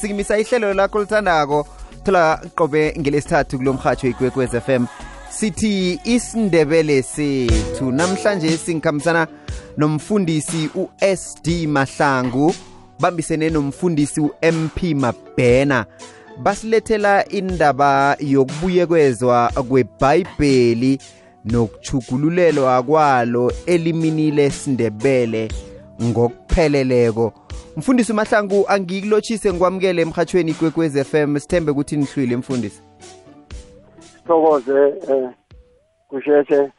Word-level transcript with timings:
sikimisa 0.00 0.38
ihlelo 0.38 0.74
lakho 0.74 0.98
lithandako 1.00 1.66
thola 2.04 2.40
qobe 2.54 2.94
ngelesithathu 2.98 3.56
kulomhatsho 3.56 4.08
ikwekwez 4.08 4.50
FM 4.50 4.84
sithi 5.30 6.00
isindebele 6.04 7.02
sethu 7.02 7.92
namhlanje 7.92 8.56
singikhambisana 8.56 9.26
nomfundisi 9.76 10.70
uSD 10.74 11.66
Mahlangu 11.68 12.54
bambisene 13.00 13.50
nomfundisi 13.50 14.20
uMP 14.20 14.82
Mabhena 14.94 15.86
basilethela 16.42 17.28
indaba 17.28 18.16
yokubuyekezwa 18.20 19.48
kweBhayibheli 19.68 20.98
nokuchukululelwa 21.44 22.82
kwalo 22.82 23.52
elimini 23.66 24.30
lesindebele 24.30 25.48
ngokupheleleko 26.02 27.32
mfundisi 27.76 28.12
mahlangu 28.12 28.64
angikulotshise 28.68 29.50
ngikwamukele 29.52 30.02
emhathweni 30.02 30.54
kwekwez 30.54 31.02
FM 31.02 31.38
sithembe 31.38 31.70
ukuthi 31.72 31.96
nihlwile 31.96 32.36
mfundisi 32.36 32.82
sithokoze 34.00 34.88
eh 35.12 35.28
kusheshe 36.08 36.54
eh, 36.54 36.70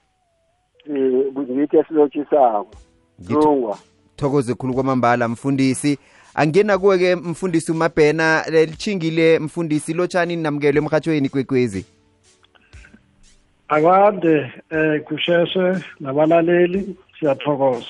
ngithi 1.51 1.77
esilotshisako 1.77 2.67
lungwa 3.29 3.77
thokoze 4.15 4.53
khulu 4.53 4.73
kwamambala 4.73 5.27
mfundisi 5.27 5.99
angena 6.35 6.77
kuwe 6.77 6.97
ke 6.97 7.15
mfundisi 7.15 7.71
umabhena 7.71 8.45
lichingile 8.49 9.39
mfundisi 9.39 9.93
lotshani 9.93 10.35
ninamukelo 10.35 10.77
emhathweni 10.81 11.29
kwekwezi 11.29 11.85
akwande 13.67 14.51
eh 14.71 15.03
kusheshe 15.03 15.73
nabalaleli 15.99 16.95
siyathokoza 17.19 17.85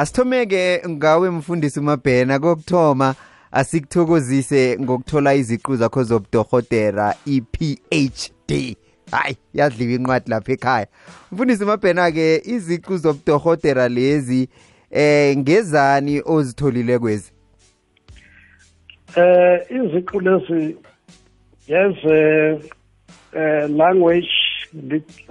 asithomeke 0.00 0.82
ngawe 0.88 1.30
mfundisi 1.30 1.80
umabhena 1.80 2.38
kokuthoma 2.38 3.14
asikuthokozise 3.52 4.62
ngokuthola 4.80 5.30
iziqu 5.34 5.72
zakho 5.80 6.00
zobudohotera 6.08 7.06
i-phd 7.26 8.76
hayi 9.12 9.36
yadliwa 9.58 9.92
inqwadi 9.98 10.30
lapha 10.32 10.52
ekhaya 10.56 10.86
mfundisi 11.32 11.62
umabhena-ke 11.64 12.26
iziqu 12.54 12.92
zobudohotera 13.02 13.88
lezi 13.88 14.42
eh 14.90 15.36
ngezani 15.38 16.16
ozitholile 16.34 16.98
kwezi 16.98 17.28
eh 19.20 19.56
iziqu 19.78 20.16
lezi 20.26 20.60
yeze 21.70 22.18
eh 23.42 23.64
language 23.80 24.32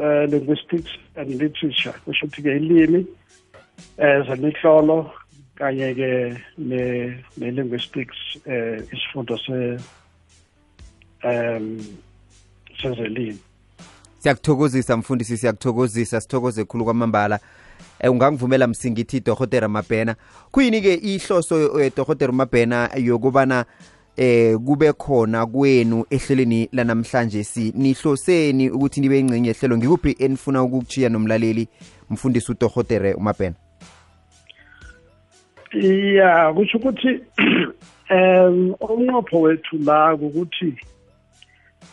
eh, 0.04 0.30
linguistics 0.32 0.92
and 1.16 1.28
literature 1.42 1.94
kusho 2.06 2.26
ukuthi 2.26 2.42
ke 2.42 2.52
ilimi 2.56 3.02
ezemihlolo 3.98 5.12
kanye 5.56 5.94
ke 5.96 6.08
ne 6.58 7.52
linguistics 7.52 8.18
eh 8.46 8.82
isifundo 8.94 9.38
se 9.38 9.78
um 11.24 11.78
sezelimo 12.82 13.38
siyakuthokozisa 14.20 14.98
mfundisi 14.98 15.38
siyakuthokozisa 15.38 16.22
sithokoze 16.22 16.64
khulu 16.64 16.84
kwamambala 16.86 17.40
eh, 18.00 18.12
ungangivumela 18.12 18.68
msingithi 18.68 19.20
dohotera 19.20 19.68
mabhena 19.68 20.16
kuyini-ke 20.52 20.94
ihloso 20.94 21.82
eh, 21.82 21.92
dohotera 21.98 22.32
mabhena 22.32 22.90
yokubana 22.96 23.66
eh 24.18 24.56
kube 24.58 24.94
khona 24.94 25.46
kwenu 25.46 26.06
ehlelweni 26.10 26.70
lanamhlanje 26.72 27.44
si 27.44 27.74
nihloseni 27.76 28.70
ukuthi 28.70 29.02
nibe 29.02 29.20
ingcenye 29.20 29.50
ehlelo 29.50 29.78
ngikuphi 29.78 30.16
enifuna 30.20 30.64
ukukuchiya 30.64 31.10
nomlaleli 31.10 31.68
mfundisi 32.10 32.52
udohotere 32.52 33.14
umabhena 33.14 33.56
ya 36.14 36.54
kusho 36.54 36.78
ukuthi 36.78 37.10
um 38.10 38.74
umnqopho 38.80 39.42
wethu 39.42 39.78
la 39.86 40.14
ukuthi 40.14 40.74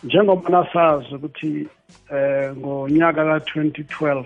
njengoba 0.05 0.49
nasazi 0.51 1.15
ukuthi 1.15 1.69
eh 2.13 2.51
ngonyaka 2.57 3.21
ka2012 3.25 4.25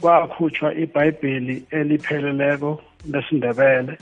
kwakhutshwa 0.00 0.74
iBhayibheli 0.82 1.54
elipheleleko 1.78 2.70
lesindebele 3.12 3.94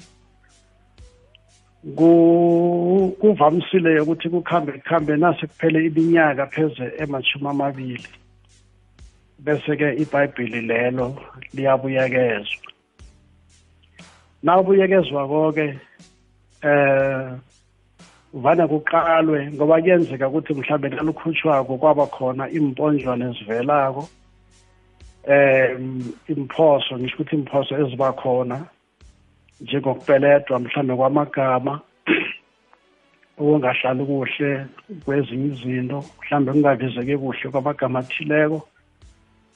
kuvamisile 3.20 3.92
ukuthi 4.00 4.26
kuhambe 4.34 4.72
kuhambe 4.82 5.12
nase 5.16 5.44
kuphele 5.46 5.78
iminyaka 5.88 6.46
pheze 6.46 6.84
emashumi 7.02 7.46
amabili 7.52 8.08
bese 9.44 9.76
ke 9.78 9.88
iBhayibheli 10.02 10.60
lelo 10.60 11.06
liyabuyekezwa 11.54 12.73
nawubuyekezwa 14.44 15.28
koke 15.28 15.64
eh 16.62 17.32
vana 18.34 18.64
kuqalwe 18.68 19.38
ngoba 19.54 19.76
kuyenzeka 19.80 20.26
ukuthi 20.28 20.52
mhlambe 20.58 20.88
nalukhutshwako 20.88 21.72
kwaba 21.80 22.04
khona 22.14 22.44
imponjwane 22.58 23.24
ezivelako 23.30 24.00
um 24.00 25.32
eh, 25.32 25.76
imphoso 26.34 26.92
ngisho 26.98 27.16
ukuthi 27.16 27.34
imphoso 27.40 27.72
eziba 27.82 28.08
khona 28.20 28.56
njengokupeledwa 29.60 30.56
mhlambe 30.58 30.94
kwamagama 30.98 31.74
okungahlali 33.38 34.02
kuhle 34.08 34.66
kwezinye 35.04 35.46
izinto 35.52 35.98
mhlambe 36.20 36.48
kungavezeki 36.52 37.14
kuhle 37.20 37.46
kwamagama 37.50 37.98
athileko 37.98 38.58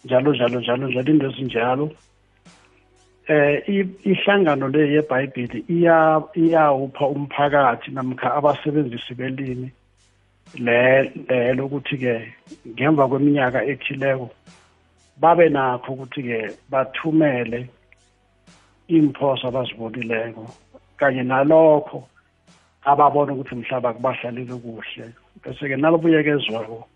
njalo 0.05 0.31
njalo 0.33 0.61
njalo 0.61 0.85
njalo 0.89 1.11
into 1.13 1.27
ezinjalo 1.31 1.87
eh 3.29 3.61
ihlangano 4.05 4.69
le 4.69 4.93
yeBhayibheli 4.95 5.65
iya 5.69 6.23
iyawupha 6.35 7.07
umphakathi 7.09 7.91
namkha 7.91 8.35
abasebenzisi 8.35 9.15
belimi 9.19 9.69
le 10.65 11.13
lelo 11.29 11.67
ukuthi 11.69 11.97
ke 12.03 12.15
ngemva 12.73 13.05
kweminyaka 13.09 13.61
ethileko 13.71 14.31
babe 15.21 15.49
nakho 15.53 15.93
ukuthi 15.93 16.21
ke 16.25 16.39
bathumele 16.73 17.69
imphoso 18.97 19.49
abazibonileko 19.53 20.49
kanye 20.97 21.23
nalokho 21.29 22.09
ababona 22.89 23.37
ukuthi 23.37 23.55
mhlaba 23.61 23.93
kubahlalele 23.93 24.57
kuhle 24.57 25.13
bese 25.45 25.65
ke 25.69 25.77
nalobuyeke 25.77 26.33
ezwako 26.41 26.89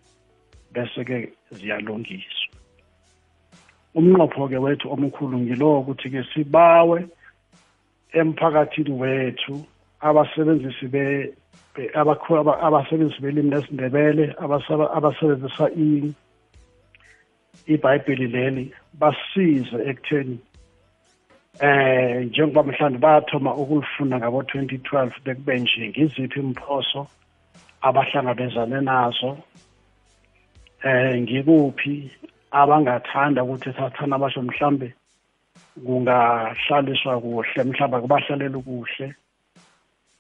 bese 0.73 1.01
ke 1.05 1.17
ziyalungiswa 1.53 2.42
umnqopho-ke 3.95 4.59
wethu 4.59 4.89
omkhulu 4.93 5.37
ngilowo 5.39 5.79
ukuthi-ke 5.81 6.23
sibawe 6.33 6.99
emphakathini 8.21 8.93
wethu 9.03 9.55
abasebenzisi 10.01 10.87
be 10.93 11.35
abasebenzisi 12.67 13.21
belimi 13.23 13.51
lesindebele 13.53 14.25
abasebenzisa 14.97 15.65
ibhayibheli 17.73 18.27
leli 18.35 18.65
basize 19.01 19.77
ekutheni 19.91 20.37
eh 21.67 22.25
njengoba 22.27 22.63
mhlawumbe 22.69 22.99
bayathoma 23.05 23.51
ukulifunda 23.63 24.15
ngabo-2012 24.19 25.13
bekube 25.25 25.55
nje 25.61 25.89
ngiziphi 25.89 26.39
imphoso 26.41 27.01
abahlangabezane 27.87 28.79
nazo 28.89 29.31
eh 30.89 31.13
ngikuphi 31.23 31.97
abangathanda 32.53 33.45
ukuthi 33.45 33.73
sathana 33.73 34.19
basho 34.21 34.43
mhlambe 34.45 34.95
kungahlaliswa 35.87 37.17
kuhle 37.21 37.63
mhlawumbe 37.65 37.99
kubahlalela 38.05 38.59
kuhle 38.61 39.09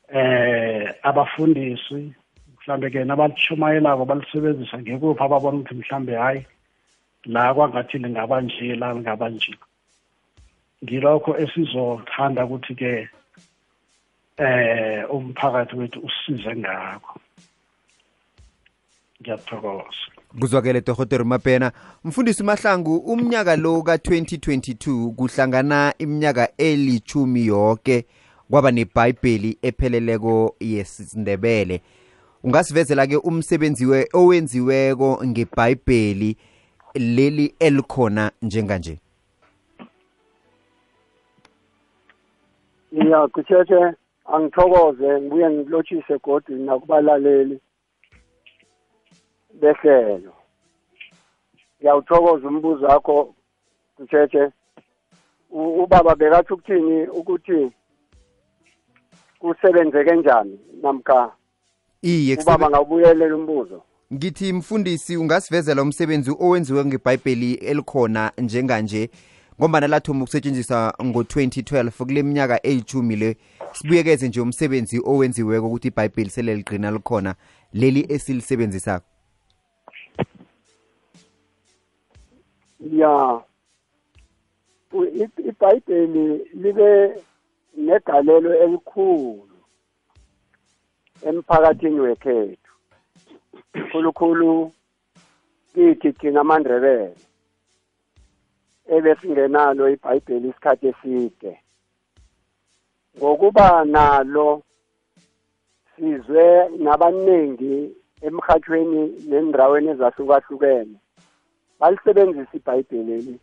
eh 0.08 0.88
abafundisi 1.04 2.12
mhlambe 2.56 2.88
ke 2.90 3.04
nabalishumayelako 3.04 4.04
balisebenzisa 4.08 4.78
ngekuphi 4.80 5.20
ababona 5.22 5.58
ukuthi 5.60 5.74
mhlambe 5.76 6.14
hayi 6.16 6.42
la 7.28 7.52
kwangathi 7.54 7.98
lingaba 8.00 8.40
nje 8.40 8.74
la 8.80 8.92
lingaba 8.96 9.28
nje 9.28 9.52
ngilokho 10.84 11.36
esizothanda 11.42 12.44
ukuthi 12.48 12.74
ke 12.80 12.92
eh 14.40 15.04
umphakathi 15.14 15.74
wethu 15.76 15.98
usize 16.06 16.56
ngakho 16.56 17.14
ngiyathokoza 19.20 20.11
kuzwakele 20.40 20.80
dohoter 20.80 21.24
mapena 21.24 21.72
mfundisi 22.04 22.42
mahlangu 22.44 22.96
umnyaka 22.96 23.56
lo 23.56 23.78
ka2022 23.78 25.14
kuhlangana 25.14 25.94
iminyaka 25.98 26.48
elichumi 26.58 27.46
yonke 27.46 28.04
kwaba 28.50 28.70
nebhayibheli 28.70 29.58
epheleleko 29.62 30.56
yesindebele 30.60 31.80
ungasivezela 32.44 33.06
ke 33.06 33.16
umsebenzi 33.16 33.86
we 33.86 34.08
owenziweko 34.14 35.20
ngebhayibheli 35.26 36.36
leli 36.94 37.54
elikhona 37.58 38.30
njenganje 38.42 38.98
ya 42.92 43.28
kusheshe 43.28 43.94
angithokoze 44.32 45.20
ngibuye 45.20 45.50
ngilotshise 45.50 46.18
godi 46.24 46.52
nakubalaleli 46.54 47.60
behlelo 49.60 50.22
ngiyawuthokoza 51.80 52.48
umbuzo 52.48 52.86
wakho 52.86 53.34
kutshethe 53.96 54.50
ubaba 55.50 56.14
bekathi 56.16 56.52
ukuthini 56.52 57.02
ukuthi 57.08 57.72
kusebenze 59.38 60.04
kanjani 60.04 60.58
namkha 60.82 61.30
iye 62.02 62.36
ubaba 62.36 62.70
ngawubuyelela 62.70 63.36
umbuzo 63.36 63.82
ngithi 64.12 64.52
mfundisi 64.52 65.16
ungasivezela 65.16 65.82
umsebenzi 65.82 66.30
owenziwe 66.40 66.84
ngebhayibheli 66.84 67.54
elikhona 67.54 68.32
njenganje 68.38 69.10
ngombana 69.60 69.86
lathoma 69.88 70.22
ukusetshenziswa 70.22 70.94
ngo-2012 71.02 71.90
kule 72.04 72.22
minyaka 72.22 72.66
eyijumi 72.66 73.16
le 73.16 73.36
sibuyekeze 73.72 74.28
nje 74.28 74.40
umsebenzi 74.40 75.00
owenziweko 75.04 75.66
ukuthi 75.66 75.88
ibhayibheli 75.88 76.30
sele 76.30 76.54
ligqina 76.54 76.90
likhona 76.90 77.34
leli 77.72 78.06
esilisebenzisako 78.08 79.06
ya 82.90 83.42
ibhayibheli 85.46 86.50
libe 86.54 87.22
negalelo 87.86 88.50
elikhulu 88.64 89.48
emphakathini 91.28 92.00
wekhethu 92.06 92.70
khulukhulu 93.90 94.50
kithi 95.74 96.10
thina 96.18 96.40
amandrebele 96.44 97.08
ebesingenalo 98.94 99.84
ibhayibheli 99.94 100.46
isikhathi 100.48 100.86
eside 100.90 101.52
ngokuba 103.18 103.66
nalo 103.94 104.48
sizwe 105.94 106.44
nabaningi 106.84 107.74
emhathweni 108.26 109.02
nendaweni 109.30 109.88
ezahlukahlukene 109.94 110.98
balisebenzisa 111.82 112.54
ibhayibheleli 112.56 113.36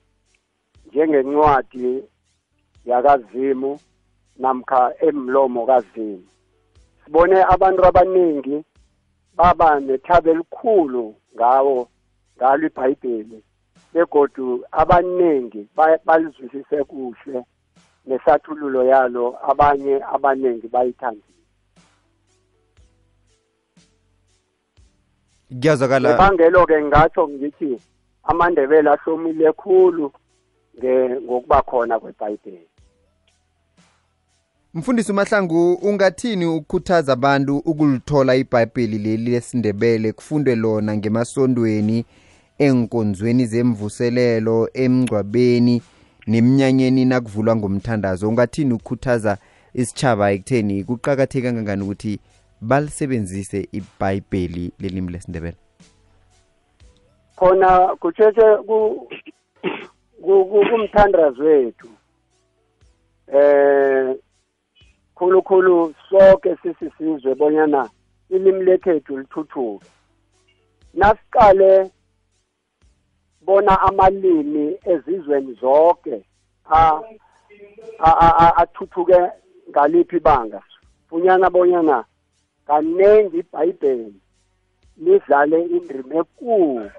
njengencwadi 0.87 1.91
yakazimu 2.85 3.79
namkha 4.41 4.81
emlomo 5.07 5.61
kazimu 5.69 6.25
sibone 7.05 7.37
abantu 7.53 7.81
abaningi 7.89 8.57
baba 9.37 9.69
nethaba 9.87 10.27
elikhulu 10.33 11.05
ngawo 11.35 11.79
ngalo 12.37 12.63
ibhayibheli 12.69 13.37
begodu 13.93 14.45
abaningi 14.79 15.61
balizwisise 16.07 16.77
kuhle 16.89 17.39
nesathululo 18.07 18.81
yalo 18.91 19.25
abanye 19.51 19.95
abaningi 20.15 20.67
bayithandile 20.73 21.43
kuyazakala 25.49 26.07
ibangelo-ke 26.15 26.75
ngingatsho 26.81 27.23
ngithi 27.29 27.71
amandebele 28.31 28.89
ahlomile 28.89 29.51
khulu 29.51 30.11
ngokuba 31.23 31.61
khona 31.61 31.99
kwebhayibheli 31.99 32.67
mfundisi 34.73 35.11
umahlangu 35.11 35.73
ungathini 35.73 36.45
ukukhuthaza 36.45 37.13
abantu 37.13 37.57
ukulithola 37.57 38.35
ibhayibheli 38.35 38.97
leli 38.97 39.31
lesindebele 39.31 40.11
kufundwe 40.11 40.55
lona 40.55 40.97
ngemasondweni 40.97 42.05
enkonzweni 42.57 43.45
zemvuselelo 43.45 44.69
emngcwabeni 44.73 45.81
neminyanyeni 46.27 47.05
nakuvulwa 47.05 47.55
ngomthandazo 47.55 48.23
ungathini 48.29 48.73
ukukhuthaza 48.73 49.37
isitshaba 49.73 50.25
ekutheni 50.33 50.83
kuqakatheke 50.83 51.45
kangangani 51.47 51.83
ukuthi 51.83 52.19
balisebenzise 52.61 53.67
ibhayibheli 53.71 54.65
lelimi 54.79 55.11
lesindebele 55.11 55.57
khona 57.39 57.95
kutshetshe 57.95 58.47
kumthandazo 60.71 61.43
wethu 61.43 61.89
eh 63.41 64.15
khulukhulu 65.15 65.93
sonke 66.09 66.55
sisizwe 66.61 67.35
bonyana 67.35 67.89
ilimi 68.29 68.63
lekhethu 68.63 69.17
lithuthuke 69.17 69.87
nasiqale 70.99 71.71
bona 73.45 73.73
amalimi 73.87 74.65
ezizweni 74.93 75.51
zonke 75.61 76.15
athuthuke 78.61 79.17
ngaliphi 79.69 80.15
ibanga 80.19 80.59
funyana 81.09 81.47
bonyana 81.55 81.97
kaningi 82.67 83.37
ibhayibheli 83.41 84.15
lidlale 84.99 85.61
indima 85.63 86.15
enkulu 86.15 86.89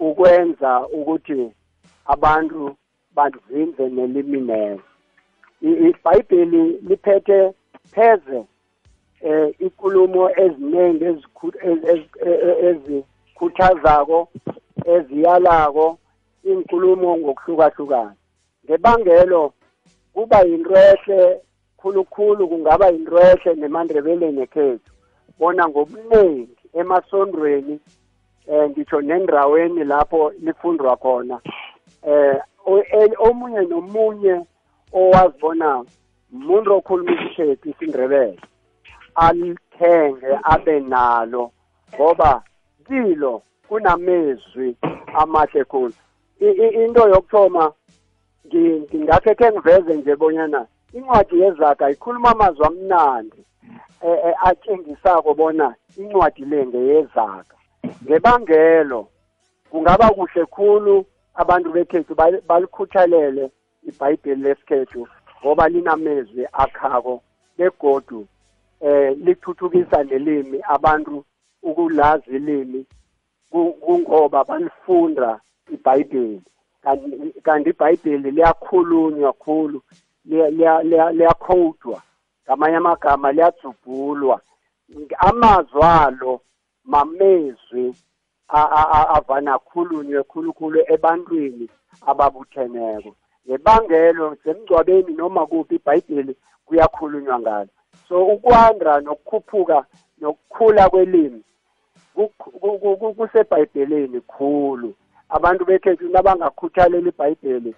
ukwenza 0.00 0.86
ukuthi 0.98 1.52
abantu 2.14 2.76
bazinze 3.16 3.84
nelimi 3.88 4.40
lelo 4.48 4.82
ibhayibheli 5.88 6.62
liphethe 6.88 7.40
pheze 7.94 8.38
eh 9.30 9.46
inkulumo 9.66 10.22
eziningi 10.44 11.06
e-, 11.68 12.60
ezikhuthazako 12.68 14.18
eziyalako 14.94 15.86
inkulumo 16.52 17.10
ngokuhlukahlukana 17.20 18.12
ngebangelo 18.64 19.42
kuba 20.14 20.38
yintwehle 20.48 21.20
khulukhulu 21.80 22.42
kungaba 22.50 22.86
yintwehle 22.92 23.50
nemandrebeleni 23.62 24.40
ekhethu 24.46 24.90
bona 25.38 25.62
ngobuningi 25.70 26.59
emasondweni 26.74 27.80
eh 28.46 28.64
ngitsho 28.70 28.98
nendraweni 29.08 29.82
lapho 29.90 30.20
lifundwa 30.44 30.92
khona 31.02 31.36
eh 32.12 32.40
omunye 33.28 33.60
nomunye 33.70 34.34
owazibona 35.00 35.68
umuntu 36.36 36.68
okhuluma 36.78 37.12
isikhethu 37.16 37.66
isindebele 37.72 38.38
alithenge 39.24 40.30
abe 40.52 40.74
nalo 40.92 41.44
ngoba 41.94 42.30
kilo 42.86 43.32
kunamezwi 43.68 44.68
amahle 45.20 45.62
khulu 45.70 45.94
into 46.80 47.02
yokuthoma 47.12 47.64
ngingakhe 48.46 49.32
khe 49.38 49.46
ngiveze 49.52 49.92
nje 49.98 50.12
bonyana 50.20 50.60
incwadi 50.98 51.40
yezaga 51.40 51.90
ikhuluma 51.90 52.30
amazwi 52.30 52.66
amnandi 52.66 53.44
eh, 54.02 54.18
eh, 54.26 54.34
atshengisako 54.46 55.34
bona 55.34 55.68
incwadi 56.02 56.44
le 56.50 56.60
ngeyezaga 56.66 57.56
ngebangelo 58.04 59.00
kungaba 59.70 60.06
kuhle 60.16 60.44
khulu 60.54 60.96
abantu 61.40 61.68
bekhethu 61.74 62.12
balikhuthalele 62.48 63.44
ibhayibheli 63.88 64.42
lesikhethu 64.44 65.00
ngoba 65.40 65.64
linamezwi 65.72 66.42
akhako 66.64 67.14
begodu 67.58 68.20
eh 68.88 69.08
lithuthukisa 69.24 69.98
lelimi 70.02 70.58
abantu 70.74 71.16
ukulazi 71.68 72.28
ilimi 72.36 72.80
kungoba 73.84 74.38
balifunda 74.44 75.30
ibhayibheli 75.74 76.42
kanti 77.46 77.70
ibhayibheli 77.72 78.28
liyakhulunywa 78.36 79.32
kakhulu 79.32 79.80
liyakhowudwa 81.12 81.98
ngamanye 82.46 82.76
amagama 82.82 83.26
liyajubhulwa 83.34 84.36
amazwi 85.28 85.82
alo 85.98 86.32
mamezwi 86.92 87.86
avana 89.14 89.52
khulunywe 89.66 90.20
khulukhulu 90.30 90.78
ebantwini 90.94 91.66
ababutheneko 92.10 93.10
ngebangelo 93.46 94.24
semgcwabeni 94.42 95.12
noma 95.20 95.42
kuphi 95.50 95.74
ibhayibheli 95.78 96.32
kuyakhulunywa 96.66 97.36
ngalo 97.42 97.70
so 98.08 98.16
ukwanda 98.34 98.92
nokukhuphuka 99.06 99.76
nokukhula 100.20 100.84
kwelimi 100.92 101.40
kusebhayibheleni 103.18 104.20
khulu 104.32 104.88
abantu 105.34 105.62
bekhethu 105.68 106.04
nabangakhuthalela 106.14 107.08
ibhayibheli 107.12 107.72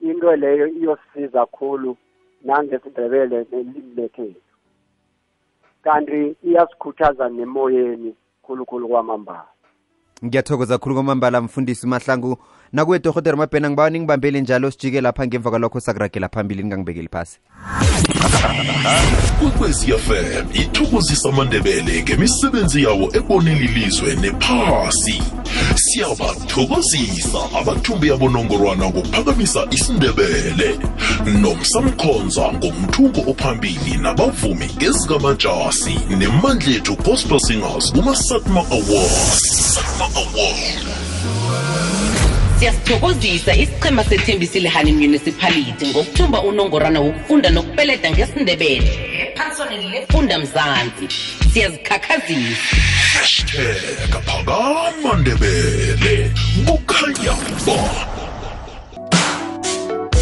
into 0.00 0.36
leyo 0.36 0.66
iyosisiza 0.68 1.46
kakhulu 1.46 1.96
nangesiNdebele 2.44 3.46
nelimi 3.52 3.94
lekhethu 3.96 4.40
kanti 5.84 6.36
iyasikhuthaza 6.48 7.28
nemoyeni 7.28 8.14
khulukhulu 8.42 8.88
kwamambala 8.88 9.46
ngiyathokoza 10.24 10.78
khulu 10.78 10.94
kwamambala 10.94 11.40
mfundisi 11.40 11.86
mahlangu 11.86 12.36
nakwethu 12.76 13.08
ehotera 13.08 13.36
mabhena 13.36 13.68
ngibawa 13.70 13.90
ningibambeli 13.90 14.40
njalo 14.40 14.70
sijike 14.70 15.00
lapha 15.00 15.26
ngemva 15.26 15.50
kwalokho 15.50 15.80
sakuragela 15.80 16.28
phambili 16.28 16.62
ningangibekeli 16.62 17.08
phasi 17.08 17.38
kwekwezfm 19.40 20.12
ithokozisa 20.54 21.28
amandebele 21.28 22.02
ngemisebenzi 22.02 22.82
yawo 22.82 23.08
ebonela 23.18 23.60
ilizwe 23.66 24.14
nephasi 24.16 25.22
siyabathokozisa 25.76 27.38
abathumbi 27.58 28.10
abonongorwana 28.12 28.84
ngokuphakamisa 28.90 29.60
isindebele 29.76 30.68
nomsamkhonza 31.40 32.44
ngomthungo 32.56 33.20
ophambili 33.32 33.92
nabavumi 34.04 34.68
ngezikamajasi 34.76 35.94
nemandlethu 36.20 36.92
gospel 37.04 37.38
singers 37.38 37.92
kuma-satma 37.92 38.60
awards, 38.60 39.40
Satma 39.74 40.06
Awards. 40.22 40.95
siyasithokozisa 42.58 43.54
isichema 43.54 44.04
sethembisile 44.04 44.68
hani 44.68 44.92
municipality 44.92 45.86
ngokuthumba 45.86 46.42
unongorana 46.42 47.00
wokufunda 47.00 47.50
nokupeleda 47.50 48.10
ngesindebele 48.10 48.82
funda 50.12 50.38
mzansi 50.38 51.08
siyazikhakhazisa 51.52 52.76
hashtag 53.18 53.54
phakamandebele 54.24 56.30
kukhanya 56.66 57.32
ba 57.66 58.06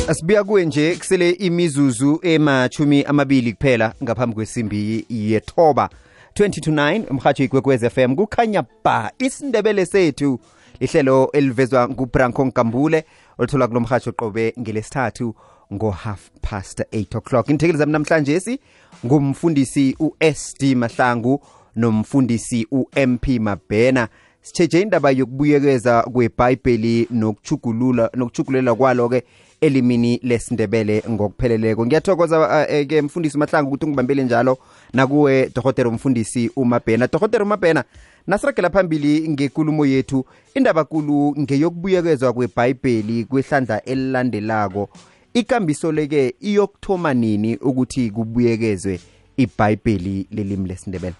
Asibuya 0.08 0.44
kuwe 0.44 0.64
nje 0.66 0.96
kusele 0.96 1.30
imizuzu 1.30 2.18
emachumi 2.22 3.02
amabili 3.02 3.52
kuphela 3.52 3.94
ngaphambi 4.02 4.34
kwesimbi 4.34 5.04
yethoba 5.10 5.90
20 6.36 6.60
to 6.60 6.70
9 6.70 7.02
umhathi 7.10 7.44
ikwekwez 7.44 7.84
FM 7.88 8.14
kukhanya 8.16 8.64
ba 8.84 9.10
isindebele 9.18 9.86
sethu 9.86 10.40
lihlelo 10.80 11.30
elivezwa 11.32 11.88
ngubranko 11.88 12.44
nkambule 12.44 13.04
olithola 13.38 13.66
kulomhathi 13.68 14.08
oqobe 14.08 14.54
ngelesithathu 14.60 15.34
ngo 15.74 15.90
half 15.90 16.30
past 16.42 16.80
8 16.80 17.18
o'clock 17.18 17.48
inthekeli 17.48 17.78
zami 17.78 17.92
namhlanje 17.92 18.40
si 18.40 18.60
ngumfundisi 19.06 19.96
uSD 19.98 20.62
Mahlangu 20.74 21.40
nomfundisi 21.76 22.66
uMP 22.70 23.26
Mabhena 23.40 24.08
sitshetshe 24.42 24.80
indaba 24.80 25.10
yokubuyekeza 25.10 26.02
kweBhayibheli 26.02 27.08
nokuchugulula 27.10 28.10
nokuchugulela 28.14 28.74
kwalo 28.74 29.08
ke 29.08 29.22
elimini 29.60 30.20
lesindebele 30.22 31.02
ngokupheleleko 31.10 31.86
ngiyathokoza 31.86 32.66
eh, 32.68 32.78
eh, 32.80 32.86
ke 32.86 33.02
mfundisi 33.02 33.38
Mahlangu 33.38 33.68
ukuthi 33.68 33.84
ungibambele 33.84 34.22
njalo 34.24 34.58
nakuwe 34.92 35.50
Dr. 35.54 35.86
umfundisi 35.88 36.50
uMabhena 36.56 37.06
Dr. 37.06 37.42
uMabhena 37.42 37.84
nasiragela 38.26 38.70
phambili 38.70 39.28
ngekulumo 39.28 39.86
yethu 39.86 40.24
indaba 40.54 40.84
kulu 40.84 41.34
ngeyokubuyekezwa 41.40 42.32
kwebhayibheli 42.32 43.24
kwehlandla 43.24 43.84
elilandelako 43.84 44.88
ikambiso 45.34 45.92
leke 45.92 46.34
iyokuthoma 46.40 47.14
nini 47.14 47.56
ukuthi 47.56 48.10
kubuyekezwe 48.10 49.00
ibhayibheli 49.36 50.26
lelimi 50.30 50.68
lesindebele 50.68 51.14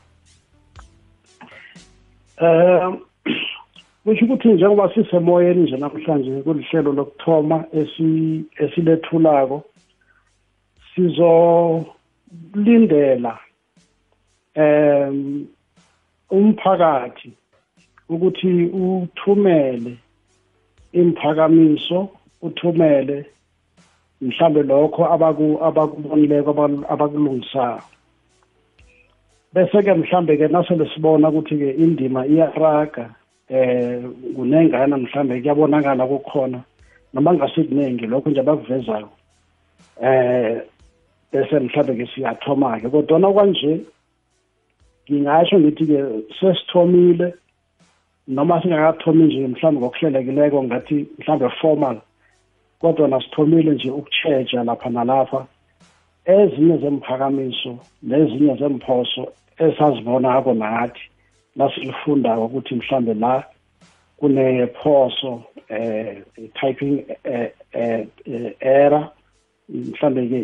um 2.41 2.99
kusho 4.05 4.25
ukuthi 4.25 4.49
njengoba 4.49 4.95
sisemoyeni 4.95 5.63
nje 5.63 5.77
namhlanje 5.77 6.43
kulihlelo 6.43 6.93
lokuthoma 6.93 7.65
esilethulako 8.61 9.63
sizolindela 10.95 13.39
um 14.57 15.47
umphakathi 16.35 17.31
ukuthi 18.09 18.65
uthumele 18.65 19.97
imphakamiso 20.93 22.09
uthumele 22.43 23.27
mhlambe 24.21 24.63
lokho 24.71 25.03
abaku 25.15 25.49
abakubonileko 25.67 26.51
abakulungisayo 26.93 27.83
bese 29.55 29.83
ke 29.83 29.95
mhlambe 29.95 30.37
ke 30.37 30.47
nasele 30.49 30.87
sibona 30.95 31.29
ukuthi 31.29 31.55
ke 31.59 31.71
indima 31.83 32.27
iyaraga 32.27 33.07
eh 33.49 34.03
kunengana 34.37 34.97
mhlambe 34.97 35.41
kuyabonakala 35.41 36.05
kukhona 36.07 36.61
noma 37.15 37.31
ngasikunengi 37.35 38.07
lokho 38.07 38.31
nje 38.31 38.41
abakuvezayo 38.41 39.09
eh 40.03 40.63
bese 41.33 41.59
mhlambe 41.61 41.95
ke 41.95 42.07
siyathoma 42.07 42.81
ke 42.81 42.89
kodwa 42.91 43.19
na 43.19 43.33
kanje 43.33 43.87
ngingasho 45.11 45.55
ngithi-ke 45.61 45.99
sesithomile 46.41 47.27
noma 48.37 48.57
singakathomi 48.63 49.23
nje 49.27 49.41
mhlawumbe 49.53 49.81
ngokuhlelekileko 49.81 50.59
ngathi 50.67 50.97
mhlawumbe 51.19 51.49
formal 51.61 51.97
kodwa 52.81 53.07
nasithomile 53.13 53.71
nje 53.75 53.89
ukutshetsha 53.99 54.59
lapha 54.69 54.89
nalapha 54.97 55.41
ezinye 56.37 56.77
zemphakamiso 56.83 57.73
nezinye 58.09 58.53
zemphoso 58.61 59.23
esazibonako 59.67 60.51
nathi 60.63 61.05
nasilifundako 61.59 62.43
ukuthi 62.47 62.73
mhlawumbe 62.81 63.15
la 63.23 63.35
kunephoso 64.19 65.33
eh 65.79 66.09
typing 66.61 66.97
eh, 67.33 67.51
eh, 67.83 68.03
eh, 68.25 68.53
error 68.77 69.05
mhlawumbe 69.69 70.23
ke 70.31 70.39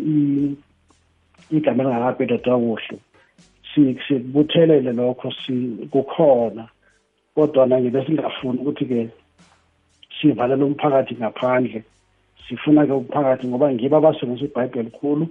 igama 1.57 1.81
elingakapetwa 1.85 2.57
kuhle 2.63 2.97
six 3.87 4.23
buthelele 4.23 4.93
lokho 4.93 5.31
kukhona 5.91 6.69
kodwa 7.35 7.67
nange 7.67 7.91
besingafuni 7.91 8.59
ukuthi-ke 8.59 9.09
sivalele 10.21 10.65
umphakathi 10.65 11.15
ngaphandle 11.21 11.81
sifuna-ke 12.49 12.93
umphakathi 12.93 13.45
ngoba 13.49 13.67
ngibo 13.73 13.95
abasebenzisa 13.99 14.47
ibhayibheli 14.49 14.91
khulu 14.97 15.25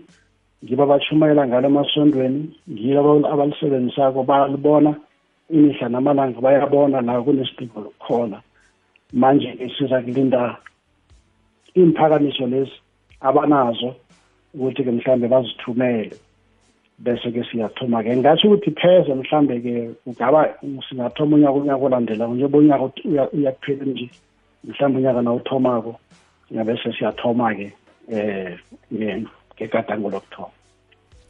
ngibo 0.64 0.82
abatshumayela 0.86 1.44
ngalo 1.50 1.66
emasondweni 1.72 2.42
ngibo 2.72 3.12
abalisebenzisako 3.34 4.20
balibona 4.30 4.92
imihla 5.56 5.88
namalanga 5.94 6.40
bayabona 6.46 6.98
la 7.02 7.14
kunesidingo 7.26 7.78
lokukhona 7.86 8.38
manje-ke 9.22 9.66
siza 9.76 9.98
kulinda 10.06 10.42
imphakamiso 11.82 12.44
lezi 12.52 12.76
abanazo 13.30 13.90
ukuthi-ke 14.56 14.92
mhlambe 14.98 15.28
bazithumele 15.34 16.16
bese 17.00 17.32
ke 17.32 17.44
siyathoma 17.48 18.02
ke 18.04 18.12
ngathi 18.18 18.44
ukuthi 18.52 18.72
pheze 18.80 19.14
mhlambe 19.20 19.56
ke 19.66 19.74
ungaba 20.06 20.42
singathoma 20.88 21.36
unyaka 21.40 21.56
unyaka 21.60 21.84
olandelako 21.88 22.34
njengoba 22.36 22.58
unyaka 22.58 22.86
uyakuphela 23.34 23.86
nje 23.86 24.10
mhlambe 24.68 24.98
unyaka 25.00 25.32
uthomako 25.34 25.94
ngabese 26.54 26.92
siyathoma 27.00 27.54
ke 27.56 27.68
um 28.12 29.24
ngegadango 29.56 30.10
lokuthoma 30.10 30.52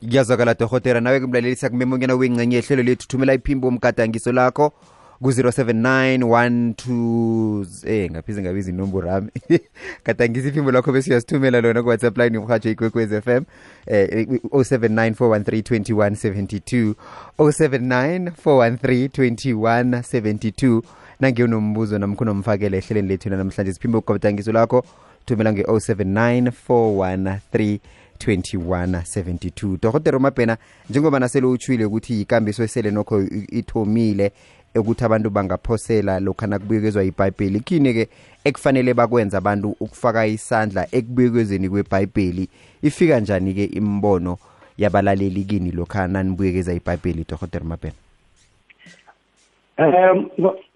kuyazwakala 0.10 0.54
dohotera 0.54 1.02
nawe 1.02 1.20
kumlalelisa 1.20 1.70
kumemongena 1.70 2.16
wengcenye 2.16 2.58
ehlelo 2.58 2.84
lethu 2.84 3.08
thumela 3.08 3.34
iphimbo 3.38 3.68
omgadangiso 3.70 4.32
lakho 4.32 4.74
ku-079 5.22 6.22
12 6.22 7.90
eh 7.90 8.08
ngaphize 8.12 8.40
ngabiza 8.42 8.70
inomboro 8.72 9.08
yami 9.10 9.30
kadangisa 10.04 10.48
iphimbo 10.48 10.72
lakho 10.72 10.92
bese 10.96 11.10
uyasithumela 11.12 11.60
lona 11.62 11.84
ku-whatsapp 11.84 12.16
line 12.18 12.36
yomhatho 12.40 12.70
ikwekwez 12.72 13.12
f 13.14 13.28
m 13.28 13.44
eh 13.88 14.24
079 14.24 15.20
413 15.20 15.84
2172 15.84 16.96
079 17.40 18.30
413 18.30 19.08
2172 19.08 20.82
nange 21.20 21.44
unombuzo 21.44 22.00
namkhona 22.00 22.32
umfakele 22.32 22.78
ehleleni 22.80 23.08
lethu 23.08 23.30
namhlanje 23.30 23.74
siphimbo 23.74 24.02
kugabadangiso 24.02 24.52
lakho 24.52 24.86
thumela 25.26 25.52
nge-079 25.54 26.48
413 26.70 27.80
2172 28.28 29.78
dohotere 29.82 30.18
umabhena 30.18 30.58
njengoba 30.90 31.20
nasele 31.20 31.46
utshwile 31.48 31.86
ukuthi 31.86 32.22
ikambiso 32.22 32.64
esele 32.64 32.92
nokho 32.92 33.22
ithomile 33.52 34.32
ukuthi 34.80 35.06
abantu 35.06 35.30
bangaphosela 35.30 36.20
lokhu 36.20 36.48
nakubuyekezwa 36.48 37.04
ibhayibheli 37.04 37.60
kini 37.60 37.94
ke 37.94 38.10
ekufanele 38.46 38.94
bakwenza 38.94 39.38
abantu 39.38 39.76
ukufaka 39.80 40.26
isandla 40.28 40.88
ekubuyekezweni 40.92 41.70
kwebhayibheli 41.70 42.50
ifika 42.82 43.20
njani-ke 43.20 43.66
imbono 43.76 44.38
yabalaleli 44.78 45.44
kini 45.44 45.72
lokhu 45.72 46.00
nanibuyekeza 46.08 46.74
ibhayibheli 46.74 47.24
dr 47.28 47.64
mabena 47.64 47.98
um 49.80 50.20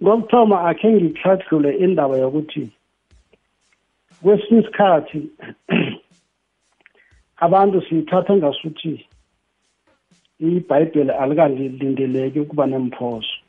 ngokuthoma 0.04 0.70
akhe 0.70 0.88
ngihlahlule 0.92 1.72
indaba 1.78 2.18
yokuthi 2.18 2.70
kwesinye 4.24 4.62
isikhathi 4.62 5.30
abantu 7.46 7.82
siyithatha 7.86 8.36
ngasuthi 8.38 9.06
ibhayibheli 10.40 11.12
alikalindeleki 11.12 12.40
ukuba 12.40 12.68
nemphoso 12.68 13.43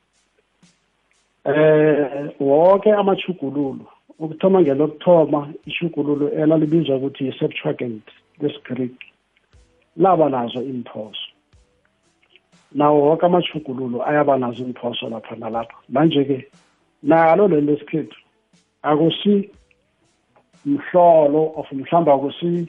eh 1.45 2.37
wonke 2.41 2.93
amachugululo 2.93 3.79
ukuthoma 4.19 4.61
ngelokuthoma 4.61 5.49
ishugululo 5.67 6.29
elalibizwa 6.31 6.97
ukuthi 6.97 7.27
yi-septuagint 7.27 8.03
lesigreek 8.41 8.93
laba 9.97 10.29
nazo 10.29 10.63
imphoso 10.63 11.29
nawo 12.73 13.03
woke 13.09 13.27
amashugululo 13.27 14.09
ayaba 14.09 14.39
nazo 14.39 14.65
imphoso 14.65 15.09
lapha 15.09 15.37
nalapha 15.37 15.77
manje-ke 15.89 16.49
nalo 17.03 17.49
leli 17.49 17.67
lesikhethu 17.67 18.19
akusi 18.83 19.51
mhlolo 20.67 21.53
of 21.57 21.73
mhlawumbe 21.73 22.13
akusi 22.13 22.69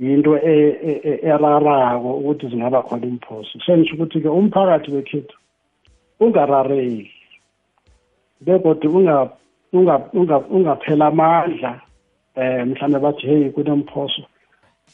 yinto 0.00 0.32
e, 0.38 0.52
e, 0.88 0.90
e, 1.10 1.20
erarako 1.28 2.10
ukuthi 2.14 2.48
zingaba 2.48 2.82
khona 2.82 3.06
imphoso 3.06 3.58
sengisho 3.66 3.94
ukuthi-ke 3.94 4.28
umphakathi 4.28 4.90
wekhethu 4.92 5.34
ungarareki 6.20 7.12
bekodwa 8.40 9.30
unga 9.72 10.02
unga 10.12 10.38
ungaphela 10.38 11.06
amandla 11.06 11.80
eh 12.36 12.66
mhlambe 12.66 12.98
bathi 12.98 13.26
hey 13.26 13.50
kunomphoso 13.50 14.22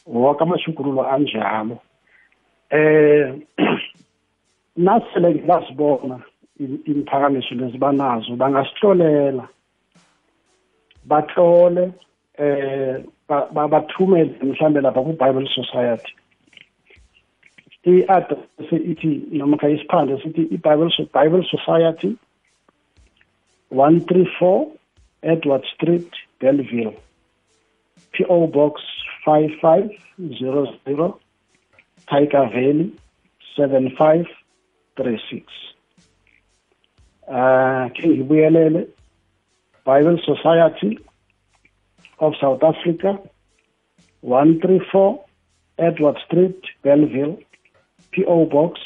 wonke 0.05 0.43
amashugululo 0.43 1.01
anjalo 1.03 1.77
eh 2.69 3.33
nasele 4.77 5.35
ngasibona 5.43 6.19
imiphakamiso 6.85 7.55
lezibanazo 7.55 8.35
bangasihlolela 8.35 9.47
bahlole 11.05 11.91
eh 12.39 13.03
babathumele 13.53 14.35
mhlambe 14.41 14.81
lapha 14.81 15.01
ku-bible 15.03 15.47
society 15.55 16.13
i-adresi 17.83 18.75
ithi 18.91 19.11
namkha 19.35 19.67
isiphande 19.69 20.15
sithi 20.23 20.41
i-bible 20.55 20.91
society 21.51 22.15
134 23.73 24.71
Edward 25.23 25.65
Street, 25.73 26.07
Belleville. 26.39 26.93
P.O. 28.11 28.45
Box 28.47 28.81
5500, 29.25 31.13
Tiger 32.07 32.49
Valley 32.53 32.93
7536. 33.57 35.45
Uh, 37.27 37.89
King 37.95 38.87
Bible 39.85 40.19
Society 40.23 40.99
of 42.19 42.33
South 42.39 42.61
Africa, 42.61 43.17
134 44.21 45.25
Edward 45.79 46.17
Street, 46.27 46.61
Belleville, 46.83 47.39
P.O. 48.11 48.45
Box 48.45 48.79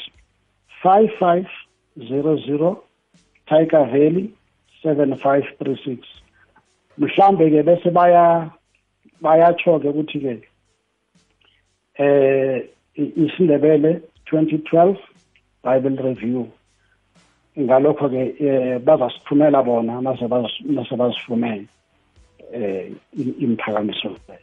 5500, 0.82 2.76
Tiger 3.46 3.84
Valley 3.84 4.32
7536 4.84 5.96
mhlambe 6.98 7.50
ke 7.50 7.62
bese 7.66 7.90
baya 7.94 8.50
bayatsho 9.22 9.78
ke 9.82 9.88
ukuthi 9.88 10.20
ke 10.24 10.34
eh 11.98 12.62
isindebele 12.94 14.00
2012 14.32 14.98
Bible 15.66 16.00
Review 16.04 16.46
ngalokho 17.58 18.06
ke 18.12 18.22
eh, 18.38 18.78
bazasithumela 18.78 19.62
bona 19.62 19.98
mase 20.02 20.26
mase 20.26 20.96
bazifumele 20.96 21.66
eh 22.52 22.90
imphakamiso 23.44 24.08
leyo 24.08 24.38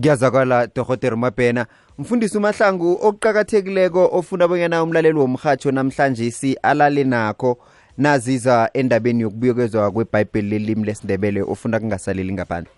kuyazakala 0.00 0.66
dohoter 0.66 1.16
mapena 1.16 1.66
mfundisi 1.98 2.38
umahlangu 2.38 2.92
okuqakathekileko 2.92 4.08
ofuna 4.12 4.48
bonyana 4.48 4.82
umlaleli 4.82 5.18
womrhatsho 5.18 5.70
namhlanje 5.72 6.30
si 6.30 6.54
alale 6.62 7.04
nakho 7.04 7.58
naziza 7.98 8.70
endabeni 8.74 9.22
yokubuyekezwa 9.22 9.90
kwebhayibheli 9.90 10.50
lelimi 10.58 10.84
lesindebele 10.84 11.42
ofuna 11.42 11.80
kungasaleli 11.80 12.32
ngaphandle 12.32 12.72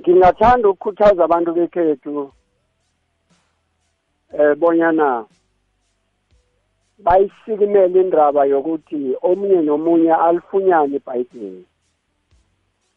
ngingathanda 0.00 0.68
ukukhuthaza 0.68 1.22
abantu 1.24 1.50
bekhethu 1.54 2.32
eh 4.32 4.54
bonyana 4.58 5.24
bayisikimele 7.04 8.00
indaba 8.00 8.44
yokuthi 8.46 9.16
omunye 9.22 9.60
nomunye 9.62 10.14
alifunyane 10.14 10.96
ibhayibheli 10.96 11.64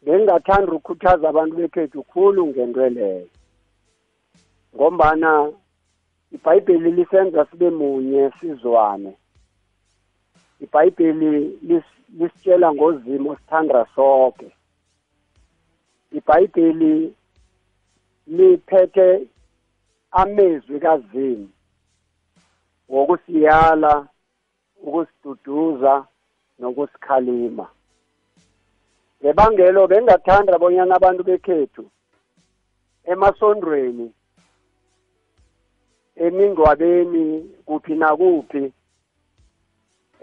bengingathanda 0.05 0.71
ukukhuthaza 0.71 1.25
abantu 1.29 1.55
bekhethu 1.57 1.99
khulu 2.03 2.47
ngento 2.47 2.89
leyo 2.89 3.27
ngombana 4.75 5.51
ibhayibheli 6.31 6.91
lisenza 6.91 7.45
sibe 7.51 7.69
munye 7.69 8.31
sizwane 8.39 9.13
ibhayibheli 10.63 11.31
lisitshela 12.17 12.67
ngozimo 12.75 13.29
sithanda 13.39 13.79
sonke 13.95 14.47
ibhayibheli 16.17 16.93
liphethe 18.37 19.07
amezwi 20.21 20.77
kazimu 20.85 21.47
wokusiyala 22.93 23.93
ukusiduduza 24.85 25.93
nokusikhalima 26.59 27.65
ngebangelo 29.21 29.81
bengathanda 29.91 30.53
bonyana 30.61 30.93
abantu 30.99 31.21
bekhethu 31.29 31.83
emasondweni 33.11 34.05
emingcwabeni 36.25 37.23
kuphi 37.67 37.93
nakuphi 38.01 38.61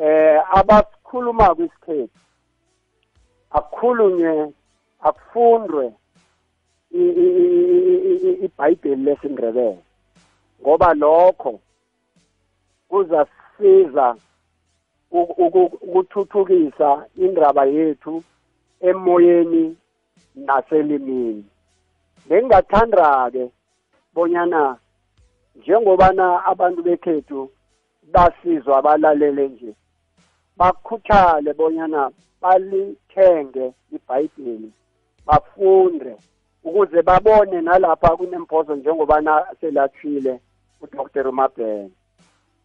eh 0.08 0.40
abasikhuluma 0.58 1.46
kwisikhethu 1.54 2.20
akukhulunywe 3.58 4.34
akufundwe 5.08 5.84
ibhayibheli 8.46 9.02
lesindebele 9.06 9.78
ngoba 10.60 10.88
lokho 11.02 11.52
kuzasiza 12.90 14.06
ukuthuthukisa 15.84 16.88
indaba 17.24 17.62
yethu 17.76 18.14
emoyeni 18.88 19.64
naselimini 20.46 21.44
bengathanda-ke 22.28 23.44
bonyana 24.14 24.60
njengobana 25.56 26.26
abantu 26.50 26.80
bekhethu 26.86 27.38
basizwa 28.12 28.76
balalele 28.86 29.44
nje 29.52 29.72
bakhuthale 30.60 31.50
bonyana 31.58 32.02
balithenge 32.42 33.66
ibhayibheli 33.96 34.70
bafunde 35.26 36.12
ukuze 36.64 37.00
babone 37.08 37.58
nalapha 37.66 38.16
kunempozo 38.16 38.72
njengobana 38.76 39.32
selathile 39.60 40.34
udr 41.04 41.24
umabhele 41.32 41.90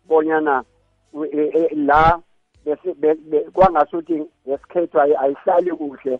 bonyana 0.10 0.56
e, 1.24 1.42
e, 1.60 1.64
la 1.90 2.20
kwangasuthi 3.56 4.18
ngesikhethu 4.48 4.98
ayihlali 5.02 5.72
kuhle 5.80 6.16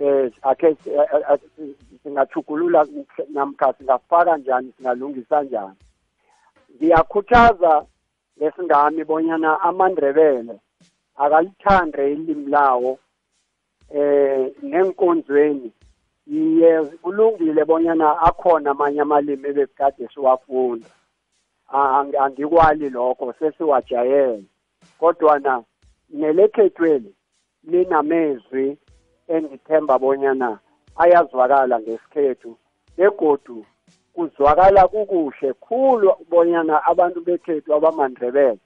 eh 0.00 0.30
akhe 0.42 0.66
eh, 0.68 1.26
eh, 1.30 1.38
singathugulula 2.02 2.86
namkha 3.34 3.72
singafaka 3.78 4.36
njani 4.36 4.72
singalungisa 4.76 5.42
njani 5.42 5.76
ngiyakhuthaza 6.76 7.84
lesingami 8.40 9.04
bonyana 9.04 9.60
amandrebele 9.60 10.56
akalithande 11.20 12.12
ilimi 12.12 12.46
lawo 12.50 12.98
eh 13.94 14.52
nenkonzweni 14.62 15.72
iye 16.26 16.82
kulungile 17.02 17.64
bonyana 17.64 18.08
akhona 18.28 18.70
amanye 18.70 19.00
amalimi 19.00 19.48
ebekade 19.48 20.08
siwafunda 20.14 20.88
ah, 21.72 22.04
angikwali 22.24 22.90
lokho 22.90 23.34
sesiwajayele 23.38 24.44
kodwa 25.00 25.38
na 25.38 25.62
nelekhethweli 26.10 27.14
linamezwi 27.64 28.78
engithemba 29.28 29.98
bonyana 29.98 30.58
ayazwakala 30.96 31.80
ngesikhethu 31.80 32.56
begodu 32.96 33.66
kuzwakala 34.14 34.88
kukuhle 34.88 35.52
khulu 35.52 36.10
bonyana 36.30 36.84
abantu 36.90 37.20
bekhethu 37.26 37.74
abamandrebele 37.74 38.58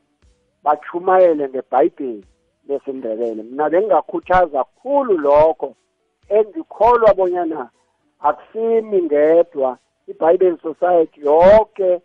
bachumayele 0.64 1.48
ngebhayibheli 1.48 2.24
lesindebele 2.68 3.42
mina 3.42 3.70
bengingakhuthaza 3.70 4.64
kakhulu 4.64 5.16
lokho 5.18 5.74
engikholwa 6.29 7.14
bonyana 7.14 7.70
akusimi 8.20 9.03
ngedwa 9.03 9.79
i-bible 10.09 10.57
society 10.62 11.20
yonke 11.27 12.00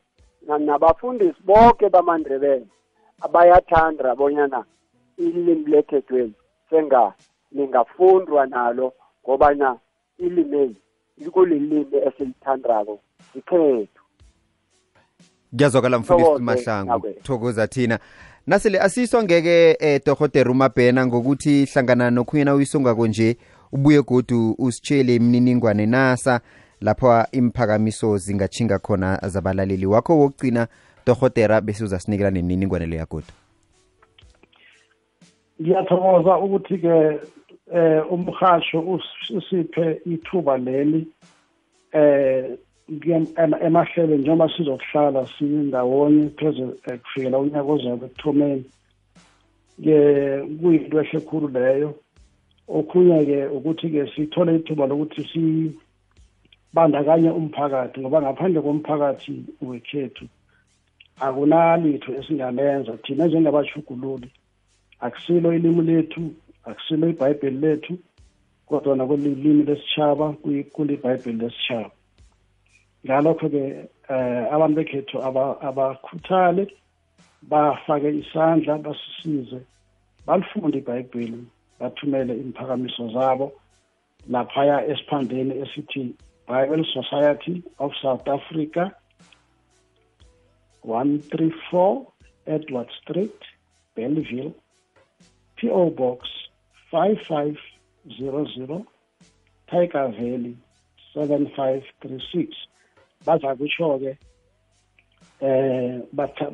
nabafundisi 0.60 1.42
bonke 1.44 1.90
bamandebele 1.90 2.68
abayathanda 3.26 4.16
bonyana 4.16 4.66
ilimi 5.18 5.66
lekhethweli 5.72 6.34
senga 6.70 7.14
lingafundwa 7.52 8.46
nalo 8.46 8.94
ngobana 9.24 9.70
ilimeli 10.18 10.78
kulilimi 11.32 11.98
esilithandako 12.08 13.00
sikhethu 13.34 13.99
kuyazwakala 15.58 16.00
mfundisi 16.00 16.32
mahlangu 16.42 17.08
thokoza 17.24 17.68
thina 17.68 18.00
nasele 18.48 18.80
asiyisongeke 18.80 19.78
eh, 19.80 20.02
dohotere 20.06 20.50
umabhena 20.52 21.06
ngokuthi 21.08 21.66
hlangana 21.66 22.12
nokhuyena 22.12 22.56
uyisongako 22.56 23.08
nje 23.08 23.38
ubuye 23.72 24.02
godu 24.02 24.56
usitshele 24.58 25.16
imininingwane 25.16 25.86
nasa 25.86 26.42
lapho 26.82 27.26
imphakamiso 27.32 28.18
zingatshinga 28.18 28.80
khona 28.80 29.18
zabalaleli 29.28 29.86
wakho 29.86 30.18
wokugcina 30.20 30.68
dohotera 31.06 31.62
bese 31.62 31.84
uzasinikela 31.84 32.32
neniningwane 32.32 32.86
leya 32.86 33.06
godu 33.06 33.26
ngiyathokoza 35.62 36.38
ukuthi-ke 36.38 37.20
eh 37.74 38.12
umhasho 38.12 38.84
usiphe 39.36 40.02
ithuba 40.06 40.58
leli 40.58 41.08
eh 41.92 42.58
emahlele 43.62 44.18
njengoba 44.18 44.50
sizokuhlala 44.58 45.28
siyindawonye 45.38 46.30
pheze 46.38 46.62
eh, 46.88 46.98
kufikela 47.04 47.38
unyaka 47.38 47.64
ozayo 47.74 47.96
ekuthomeni 48.02 48.64
ke 49.84 49.96
kuyinto 50.60 50.98
ehle 51.02 51.20
khulu 51.28 51.48
leyo 51.54 51.90
okhunye-ke 52.78 53.40
ukuthi-ke 53.58 54.02
sithole 54.16 54.52
ithuba 54.58 54.88
lokuthi 54.90 55.22
sibandakanye 55.32 57.30
umphakathi 57.40 58.00
ngoba 58.02 58.22
ngaphandle 58.24 58.60
komphakathi 58.66 59.34
wekhethu 59.68 60.26
akunalitho 61.26 62.10
esingalenza 62.18 62.98
thina 63.04 63.24
njengabashugululi 63.28 64.30
akusilo 65.06 65.54
ilimi 65.58 65.82
lethu 65.90 66.24
akusilo 66.70 67.06
ibhayibheli 67.10 67.58
lethu 67.64 67.94
kodwa 68.68 68.96
nakulilimi 68.98 69.64
lesitshaba 69.68 70.26
kulibhayibheli 70.76 71.38
lesitshaba 71.44 71.92
ngalokho-ke 73.06 73.64
eh 74.10 74.44
abantu 74.56 74.76
bekhethu 74.80 75.16
abakhuthale 75.68 76.64
bafake 77.52 78.10
isandla 78.22 78.74
basisize 78.84 79.60
balifunde 80.28 80.78
ibhayibheli 80.82 81.40
bathumele 81.80 82.34
imphakamiso 82.44 83.04
zabo 83.16 83.48
laphaya 84.34 84.78
esiphandeni 84.92 85.54
esithi 85.64 86.02
bible 86.48 86.84
society 86.96 87.64
of 87.84 87.92
south 88.02 88.26
africa 88.28 88.84
134 90.84 92.06
edward 92.56 92.90
street 93.02 93.38
belleville 93.96 94.54
p.o 95.56 95.88
box 96.00 96.28
5500 96.92 98.84
tiger 99.72 100.08
valley 100.18 100.56
7536 101.16 102.69
baza 103.26 103.56
kutsho-ke 103.56 104.18
eh 105.42 106.00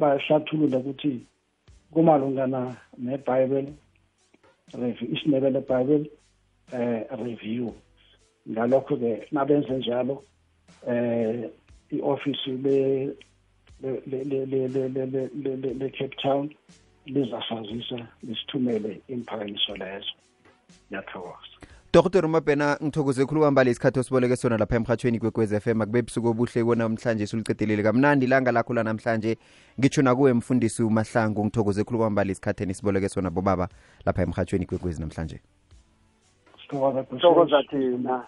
bahlathulule 0.01 0.78
ukuthi 0.78 1.13
kumalungana 1.93 2.75
neBhayibheli 2.97 3.73
review 4.80 5.08
isinebele 5.15 5.62
Bible 5.69 6.06
eh 6.73 7.06
review 7.28 7.73
ngalokho 8.51 8.93
ke 9.01 9.12
nabenze 9.36 9.73
njalo 9.80 10.15
eh 10.89 11.49
ioffice 11.95 12.49
le 12.65 12.80
le 13.82 13.99
le 14.30 14.39
le 14.45 14.65
le 14.65 15.06
le 15.43 15.69
le 15.80 15.89
Cape 15.89 16.15
Town 16.21 16.45
lizasazisa 17.08 17.97
lisithumele 18.25 18.91
imphakamisa 19.13 19.73
lezo 19.82 20.13
ngiyathokoza 20.89 21.55
dr 21.95 22.25
umabhena 22.25 22.77
ngithokoze 22.84 23.25
khulu 23.25 23.41
uhamba 23.41 23.63
lesikhathi 23.63 23.99
osiboleke 23.99 24.36
sona 24.36 24.58
lapha 24.58 24.75
emhathweni 24.75 25.19
kwekwez 25.19 25.53
f 25.53 25.67
m 25.67 25.81
akube 25.81 26.01
busuku 26.01 26.27
obuhle 26.27 26.75
namhlanje 26.75 27.27
silucedelile 27.27 27.84
kamnandi 27.84 28.25
ilanga 28.25 28.51
lakho 28.51 28.73
lanamhlanje 28.73 29.38
ngitsho 29.79 30.01
nakuwe 30.01 30.34
mfundisi 30.34 30.84
umahlangu 30.84 31.45
ngithokoze 31.45 31.84
khulu 31.84 31.99
uhamba 31.99 32.23
lesikhathini 32.23 32.73
siboleke 32.73 33.10
sona 33.10 33.29
bobaba 33.29 33.69
lapha 34.05 34.21
emhathweni 34.23 34.65
kwekwezi 34.65 34.99
namhlanje 35.01 35.39
sithokoza 36.62 37.63
thina 37.69 38.23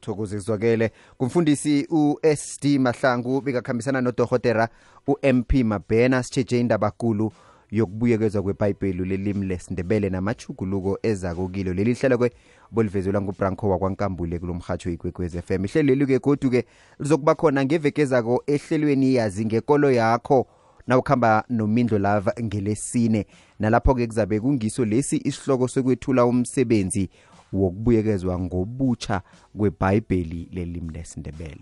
thokoze 0.00 0.36
kuzwakele 0.36 0.90
kumfundisi 1.16 1.86
u-sd 1.90 2.66
mahlangu 2.78 3.40
bekakhambisana 3.40 4.00
nodohotera 4.00 4.68
u-mp 5.06 5.52
mabhena 5.64 6.22
sitsheje 6.22 6.60
indabakulu 6.60 7.32
yokubuyekezwa 7.70 8.42
kwebhayibheli 8.42 9.04
lelimi 9.04 9.46
lesindebele 9.46 10.10
namachuguluko 10.10 10.98
ezakukilo 11.02 11.72
leli 11.74 11.94
hlelo-ke 11.94 12.30
bolivezelwa 12.70 13.22
ngubranco 13.22 13.68
wakwankambule 13.70 14.38
kulomhatho 14.38 14.90
ikwekwez 14.90 15.34
f 15.34 15.50
m 15.50 15.64
ihlelo 15.64 15.88
leli-ke 15.94 16.18
godu-ke 16.18 16.64
lizokuba 16.98 17.34
khona 17.34 17.64
ngevekezako 17.64 18.42
ehlelweni 18.46 19.14
yazi 19.14 19.46
ngekolo 19.46 19.92
yakho 19.92 20.46
nawukhamba 20.86 21.44
nomindlo 21.48 21.98
lava 21.98 22.32
ngelesine 22.42 23.26
nalapho-ke 23.58 24.06
kuzabe 24.06 24.40
kungiso 24.40 24.84
lesi 24.84 25.16
isihloko 25.24 25.68
sokwethula 25.68 26.24
umsebenzi 26.26 27.08
wokubuyekezwa 27.52 28.38
ngobutsha 28.38 29.20
kwebhayibheli 29.56 30.48
lelimi 30.52 30.92
lesindebele 30.92 31.60